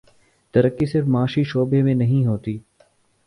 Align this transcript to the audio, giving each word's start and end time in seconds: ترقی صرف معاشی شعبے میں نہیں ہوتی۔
ترقی 0.53 0.85
صرف 0.85 1.07
معاشی 1.07 1.43
شعبے 1.43 1.81
میں 1.81 1.93
نہیں 1.93 2.25
ہوتی۔ 2.25 2.57